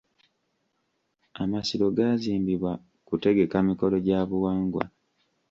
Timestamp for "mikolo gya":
3.67-4.19